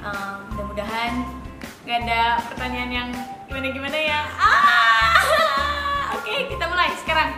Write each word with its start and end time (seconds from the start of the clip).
Eh, 0.00 0.36
mudah-mudahan 0.48 1.28
gak 1.84 2.08
ada 2.08 2.40
pertanyaan 2.48 2.88
yang 2.88 3.12
gimana-gimana 3.52 4.00
ya. 4.00 4.24
Ah, 4.40 6.08
oke 6.16 6.48
kita 6.48 6.64
mulai 6.72 6.96
sekarang. 7.04 7.36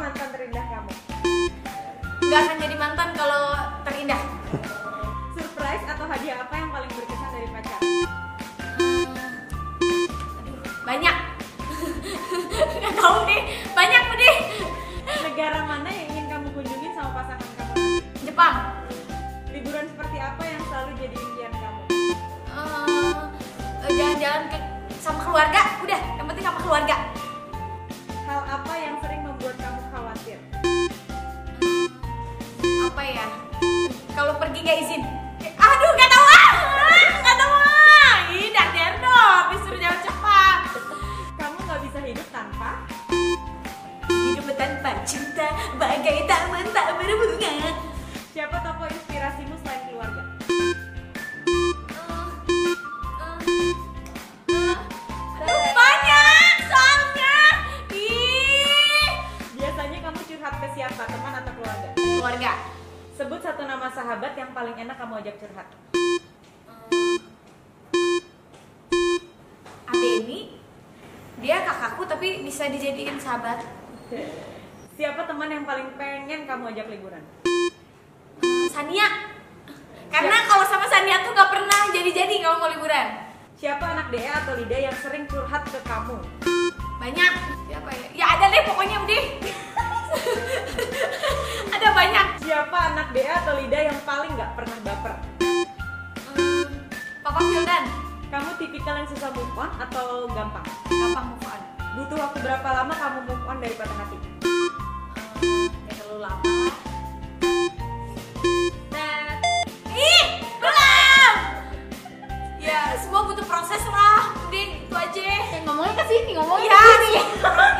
Mantan 0.00 0.28
terindah 0.32 0.64
kamu? 0.64 0.92
nggak 2.30 2.40
akan 2.46 2.56
jadi 2.62 2.76
mantan 2.78 3.08
kalau 3.12 3.42
terindah. 3.84 4.22
Surprise 5.36 5.84
atau 5.84 6.06
hadiah 6.08 6.40
apa 6.40 6.54
yang 6.56 6.70
paling 6.72 6.90
berkesan 6.94 7.30
dari 7.34 7.48
pacar? 7.52 7.80
Hmm, 8.78 9.34
aduh, 10.40 10.56
banyak. 10.88 11.16
Nggak 12.80 12.94
tahu 12.96 13.16
deh, 13.28 13.42
banyak 13.76 14.04
deh. 14.14 14.36
Negara 15.26 15.58
mana 15.66 15.90
yang 15.90 16.06
ingin 16.16 16.26
kamu 16.30 16.48
kunjungin 16.54 16.92
sama 16.94 17.10
pasangan 17.18 17.50
kamu? 17.58 17.74
Jepang. 18.24 18.54
Liburan 19.50 19.84
seperti 19.90 20.16
apa 20.22 20.42
yang 20.46 20.62
selalu 20.70 20.90
jadi 21.02 21.16
impian 21.18 21.52
kamu? 21.52 21.82
Eh, 23.84 23.90
Jalan-jalan 23.90 24.42
ke 24.48 24.58
sama 25.02 25.20
keluarga, 25.26 25.60
udah. 25.82 26.00
Yang 26.14 26.26
penting 26.30 26.44
sama 26.46 26.58
keluarga. 26.62 26.96
Hal 28.30 28.40
apa 28.46 28.74
yang 28.78 28.94
sering 29.02 29.26
membuat 29.26 29.58
kamu 29.58 29.79
apa 32.90 33.06
ya? 33.06 33.26
Kalau 34.18 34.34
pergi 34.34 34.66
nggak 34.66 34.78
izin. 34.82 35.02
Aduh 35.46 35.90
nggak 35.94 36.10
tahu. 36.10 36.26
Ah 36.26 36.52
nggak 37.22 37.36
tahu. 37.38 37.54
Ah 37.54 38.16
ih 38.34 38.50
dadar 38.50 38.92
dong 38.98 39.42
disuruh 39.54 39.78
jawab 39.78 40.00
cepat. 40.02 40.58
Kamu 41.38 41.58
nggak 41.70 41.80
bisa 41.86 41.98
hidup 42.02 42.26
tanpa? 42.34 42.82
hidup 44.10 44.46
tanpa 44.58 44.90
cinta. 45.06 45.54
Bagai 45.78 46.26
taman 46.26 46.66
tak 46.74 46.98
berbunga. 46.98 47.54
Siapa 48.34 48.58
tokoh 48.58 48.90
inspirasimu 48.90 49.54
selain 49.62 49.79
curhat. 65.60 65.66
Ade 69.90 70.08
ini 70.24 70.38
dia 71.40 71.64
kakakku 71.64 72.04
tapi 72.06 72.44
bisa 72.44 72.68
dijadiin 72.68 73.18
sahabat 73.18 73.64
Siapa 75.00 75.24
teman 75.24 75.48
yang 75.48 75.64
paling 75.64 75.96
pengen 75.96 76.44
kamu 76.44 76.76
ajak 76.76 76.86
liburan? 76.92 77.22
Eh, 78.44 78.68
Sania 78.68 79.08
karena 80.12 80.36
kalau 80.44 80.66
sama 80.68 80.84
Sania 80.90 81.24
tuh 81.24 81.32
nggak 81.32 81.50
pernah 81.50 81.80
jadi-jadi 81.94 82.34
kalau 82.44 82.60
mau 82.60 82.70
liburan 82.70 83.30
Siapa 83.60 83.92
anak 83.92 84.08
DE 84.08 84.24
atau 84.24 84.56
Lida 84.56 84.88
yang 84.88 84.96
sering 84.96 85.28
curhat 85.28 85.68
ke 85.68 85.80
kamu? 85.84 86.16
banyak 87.00 87.32
siapa 87.64 87.90
ya 87.96 88.08
ya 88.12 88.26
ada 88.36 88.52
deh 88.52 88.60
pokoknya 88.68 89.00
udah 89.00 89.19
tipikal 98.80 98.96
yang 98.96 99.12
susah 99.12 99.28
move 99.36 99.60
on 99.60 99.68
atau 99.76 100.24
gampang? 100.32 100.64
gampang 100.88 101.26
move 101.36 101.44
on. 101.52 101.60
Butuh 102.00 102.16
waktu 102.16 102.38
berapa 102.40 102.64
lama 102.64 102.94
kamu 102.96 103.18
move 103.28 103.44
on 103.44 103.56
dari 103.60 103.76
patah 103.76 103.92
hati? 103.92 104.16
Hmm, 104.40 105.68
Gak 105.84 105.94
terlalu 106.00 106.20
lama. 106.24 106.42
Nah 108.88 109.36
ih 109.92 110.24
belum 110.64 111.34
ya 112.64 112.96
semua 113.04 113.20
butuh 113.28 113.44
proses 113.44 113.84
lah 113.84 114.32
udah 114.48 114.64
itu 114.64 114.96
aja. 114.96 115.28
Ngomongnya 115.60 115.94
ke 116.00 116.04
sini 116.08 116.30
ngomongnya 116.40 116.72
ya 116.72 116.80
ke 116.80 116.96
sini. 117.04 117.20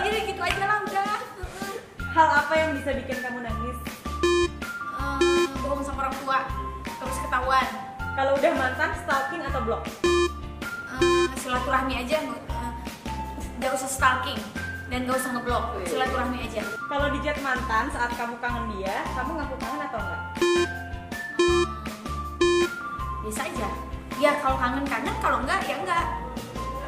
ini 0.04 0.18
gitu 0.36 0.40
aja 0.44 0.64
lah 0.68 0.78
udah. 0.84 1.12
Hal 2.12 2.28
apa 2.44 2.52
yang 2.60 2.76
bisa 2.76 2.92
bikin 2.92 3.24
kamu 3.24 3.40
nangis? 3.40 3.78
Hmm, 5.00 5.48
bohong 5.64 5.80
sama 5.80 6.04
orang 6.04 6.14
tua. 6.20 6.44
Terus 6.84 7.16
ketahuan. 7.24 7.64
Kalau 8.12 8.36
udah 8.36 8.52
mantan, 8.52 8.92
stalking 9.00 9.40
atau 9.48 9.64
blok? 9.64 9.88
Silaturahmi 11.50 11.98
aja 11.98 12.22
nggak 13.58 13.72
usah 13.74 13.90
stalking 13.90 14.38
dan 14.86 15.02
nggak 15.02 15.18
usah 15.18 15.34
ngeblok 15.34 15.82
silaturahmi 15.82 16.46
aja. 16.46 16.62
Kalau 16.62 17.10
di 17.10 17.18
chat 17.26 17.42
mantan 17.42 17.90
saat 17.90 18.14
kamu 18.14 18.38
kangen 18.38 18.70
dia, 18.78 19.02
kamu 19.18 19.34
ngaku 19.34 19.58
kangen 19.58 19.82
atau 19.82 19.98
enggak? 19.98 20.22
biasa 23.26 23.40
aja. 23.50 23.68
Ya 24.22 24.38
kalau 24.38 24.62
kangen 24.62 24.86
kangen 24.86 25.16
kalau 25.18 25.42
enggak 25.42 25.58
ya 25.66 25.74
enggak 25.82 26.06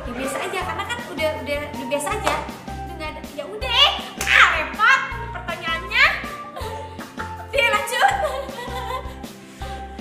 ya 0.07 0.13
biasa 0.15 0.37
aja 0.47 0.61
karena 0.63 0.85
kan 0.87 0.99
udah 1.11 1.31
udah, 1.43 1.61
udah 1.67 1.87
biasa 1.91 2.09
aja. 2.23 2.35
Udah 2.71 2.95
nggak 2.95 3.11
ada 3.19 3.21
ya 3.35 3.45
udah 3.51 3.75
eh 3.75 3.93
ah 4.31 4.47
repot 4.63 5.01
pertanyaannya. 5.43 6.07
Dia 7.51 7.67
lanjut. 7.75 8.15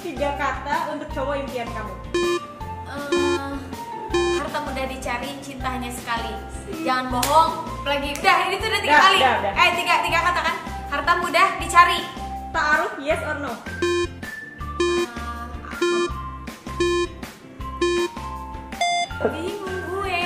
Tiga 0.06 0.30
kata 0.38 0.94
untuk 0.94 1.10
cowok 1.18 1.50
impian 1.50 1.66
kamu. 1.74 2.41
Harta 4.52 4.68
mudah 4.68 4.84
dicari 4.84 5.32
cinta 5.40 5.64
hanya 5.64 5.88
sekali. 5.88 6.28
Jangan 6.84 7.08
bohong. 7.08 7.72
Lagi 7.88 8.12
udah 8.20 8.38
ini 8.52 8.60
tuh 8.60 8.68
udah 8.68 8.82
tiga 8.84 8.92
Udah, 8.92 9.04
kali. 9.08 9.20
udah, 9.24 9.34
udah. 9.48 9.54
eh 9.56 9.70
tiga 9.80 9.94
tiga 10.04 10.20
kata 10.28 10.40
kan? 10.44 10.56
Harta 10.92 11.14
mudah 11.24 11.48
dicari. 11.56 12.00
Ta'aruf 12.52 13.00
yes 13.00 13.24
or 13.24 13.40
no? 13.40 13.56
bingung 19.32 19.80
gue. 19.88 20.20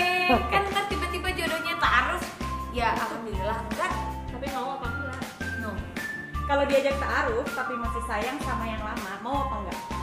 Kan 0.49 0.61
ntar 0.73 0.89
tiba-tiba 0.89 1.29
jodohnya 1.29 1.77
taruh 1.77 2.23
ya 2.73 2.97
alhamdulillah 2.97 3.61
enggak. 3.69 3.93
Tapi 4.33 4.45
mau 4.57 4.81
apa 4.81 4.87
enggak? 4.89 5.21
no. 5.61 5.71
Kalau 6.49 6.65
diajak 6.65 6.97
ta'aruf 6.97 7.45
tapi 7.53 7.77
masih 7.77 8.01
sayang 8.09 8.41
sama 8.41 8.65
yang 8.65 8.81
lama, 8.81 9.21
mau 9.21 9.45
apa 9.45 9.55
enggak? 9.69 9.94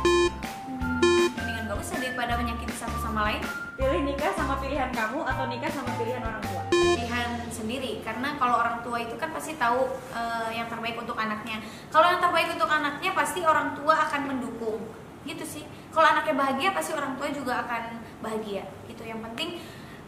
Daripada 2.23 2.39
menyakiti 2.39 2.75
satu 2.79 2.95
sama 3.03 3.27
lain? 3.27 3.43
Pilih 3.75 4.07
nikah 4.07 4.31
sama 4.31 4.55
pilihan 4.63 4.95
kamu 4.95 5.27
atau 5.27 5.45
nikah 5.51 5.67
sama 5.75 5.91
pilihan 5.99 6.23
orang 6.23 6.39
tua? 6.47 6.63
pilihan 6.71 7.29
sendiri 7.51 7.99
karena 8.07 8.39
kalau 8.39 8.63
orang 8.63 8.79
tua 8.87 9.03
itu 9.03 9.19
kan 9.19 9.35
pasti 9.35 9.59
tahu 9.59 9.91
eh, 10.15 10.55
yang 10.55 10.71
terbaik 10.71 10.95
untuk 10.95 11.19
anaknya. 11.19 11.59
Kalau 11.91 12.07
yang 12.07 12.23
terbaik 12.23 12.55
untuk 12.55 12.71
anaknya 12.71 13.11
pasti 13.11 13.43
orang 13.43 13.75
tua 13.75 14.07
akan 14.07 14.21
mendukung. 14.31 14.79
Gitu 15.27 15.43
sih. 15.43 15.65
Kalau 15.91 16.07
anaknya 16.07 16.39
bahagia 16.39 16.71
pasti 16.71 16.95
orang 16.95 17.19
tua 17.19 17.27
juga 17.35 17.67
akan 17.67 17.99
bahagia. 18.23 18.71
Gitu. 18.87 19.03
Yang 19.03 19.21
penting 19.27 19.51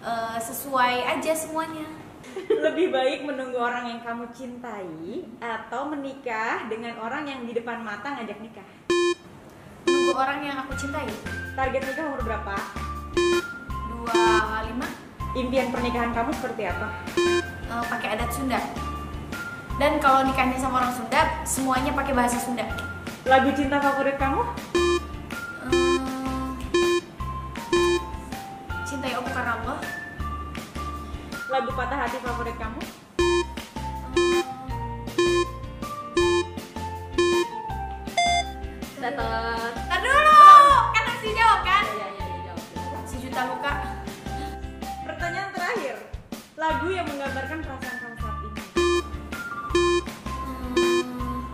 eh, 0.06 0.38
sesuai 0.38 1.18
aja 1.18 1.34
semuanya. 1.34 1.90
Lebih 2.64 2.94
baik 2.94 3.26
menunggu 3.26 3.58
orang 3.58 3.90
yang 3.90 4.00
kamu 4.06 4.30
cintai 4.30 5.26
atau 5.42 5.90
menikah 5.90 6.70
dengan 6.70 6.94
orang 7.02 7.26
yang 7.26 7.42
di 7.42 7.58
depan 7.58 7.82
mata 7.82 8.14
ngajak 8.14 8.38
nikah? 8.38 8.93
Orang 10.14 10.40
yang 10.46 10.56
aku 10.62 10.72
cintai 10.78 11.10
Target 11.54 11.82
nikah 11.86 12.06
umur 12.10 12.22
berapa? 12.26 12.54
dua 13.90 14.62
lima 14.66 14.86
Impian 15.34 15.74
pernikahan 15.74 16.14
kamu 16.14 16.30
seperti 16.38 16.70
apa? 16.70 16.88
eh, 17.66 17.84
pakai 17.90 18.08
adat 18.14 18.30
Sunda 18.30 18.60
dan 19.74 19.98
kalau 19.98 20.22
nikahnya 20.22 20.54
sama 20.54 20.86
orang 20.86 20.94
Sunda 20.94 21.42
semuanya 21.42 21.90
pakai 21.90 22.14
bahasa 22.14 22.38
Sunda 22.38 22.62
Lagu 23.26 23.50
cinta 23.56 23.80
favorit 23.82 24.14
kamu? 24.20 24.42
Eh, 25.66 26.50
cintai 28.86 29.18
aku 29.18 29.28
karena 29.34 29.58
Allah 29.58 29.78
Lagu 31.50 31.70
patah 31.74 31.98
hati 32.06 32.18
favorit 32.22 32.54
kamu? 32.54 32.80
Tetot. 39.04 39.63
Lagu 46.64 46.88
yang 46.88 47.04
menggambarkan 47.04 47.60
perasaan 47.60 47.96
kamu 48.00 48.16
saat 48.24 48.40
ini. 48.40 48.64
Hmm, 50.32 51.44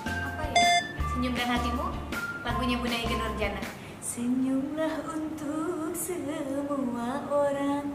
apa 0.00 0.42
ya? 0.48 0.80
Senyum 1.12 1.36
dan 1.36 1.52
hatimu 1.52 1.92
lagunya 2.40 2.80
Bunda 2.80 2.96
Ega 2.96 3.20
Nurjana. 3.20 3.60
Senyumlah 4.00 4.96
untuk 5.12 5.92
semua 5.92 7.20
orang, 7.28 7.92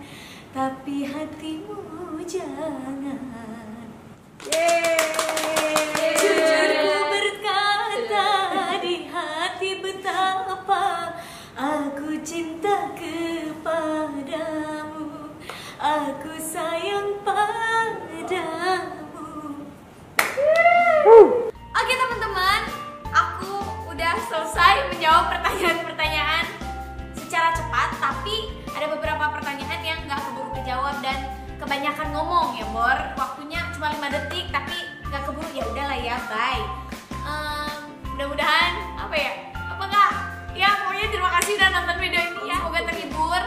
tapi 0.54 1.10
hatimu 1.10 2.22
jangan. 2.30 3.10
Yeay. 4.54 6.13
Jujur 6.13 6.72
ku 6.78 6.94
berkata 7.10 8.30
di 8.86 9.10
hati 9.10 9.81
betapa 9.81 11.18
aku 11.57 12.22
cinta 12.22 12.94
kepadamu, 12.94 13.19
kebanyakan 31.90 32.14
ngomong 32.14 32.54
ya 32.54 32.70
Bor. 32.70 32.98
Waktunya 33.18 33.66
cuma 33.74 33.90
5 33.90 34.14
detik, 34.14 34.46
tapi 34.54 34.78
nggak 35.10 35.26
keburu 35.26 35.50
ya 35.58 35.66
udahlah 35.74 35.98
ya, 35.98 36.22
bye. 36.30 36.62
Em, 37.26 37.82
mudah-mudahan 38.14 38.74
apa 38.94 39.16
ya? 39.18 39.34
Apa 39.58 39.84
enggak? 39.90 40.12
Ya 40.54 40.70
pokoknya 40.86 41.10
terima 41.10 41.34
kasih 41.34 41.58
udah 41.58 41.70
nonton 41.74 41.98
video 41.98 42.22
ini 42.30 42.42
ya. 42.46 42.62
Semoga 42.62 42.86
terhibur. 42.94 43.42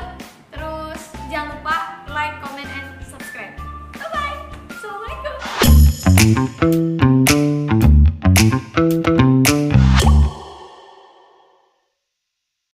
Terus 0.51 1.03
jangan 1.31 1.55
lupa 1.55 2.03
like, 2.11 2.35
comment, 2.43 2.67
and 2.67 2.91
subscribe. 3.07 3.55
Bye 3.95 4.11
bye. 4.11 4.35
Assalamualaikum. 4.75 6.99